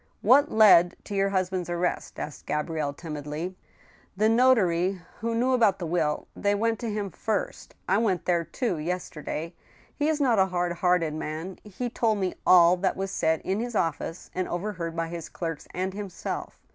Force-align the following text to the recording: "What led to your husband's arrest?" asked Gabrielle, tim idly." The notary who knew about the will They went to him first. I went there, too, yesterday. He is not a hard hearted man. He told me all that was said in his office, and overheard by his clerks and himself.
"What 0.31 0.51
led 0.51 0.95
to 1.03 1.13
your 1.13 1.29
husband's 1.29 1.69
arrest?" 1.69 2.17
asked 2.19 2.47
Gabrielle, 2.47 2.91
tim 2.91 3.17
idly." 3.17 3.55
The 4.17 4.29
notary 4.29 4.99
who 5.19 5.35
knew 5.35 5.51
about 5.53 5.77
the 5.77 5.85
will 5.85 6.27
They 6.35 6.55
went 6.55 6.79
to 6.79 6.89
him 6.89 7.11
first. 7.11 7.75
I 7.87 7.99
went 7.99 8.25
there, 8.25 8.43
too, 8.43 8.79
yesterday. 8.79 9.53
He 9.93 10.07
is 10.07 10.19
not 10.19 10.39
a 10.39 10.47
hard 10.47 10.71
hearted 10.77 11.13
man. 11.13 11.59
He 11.63 11.87
told 11.87 12.17
me 12.17 12.33
all 12.47 12.77
that 12.77 12.97
was 12.97 13.11
said 13.11 13.41
in 13.41 13.59
his 13.59 13.75
office, 13.75 14.31
and 14.33 14.47
overheard 14.47 14.95
by 14.95 15.07
his 15.09 15.29
clerks 15.29 15.67
and 15.71 15.93
himself. 15.93 16.59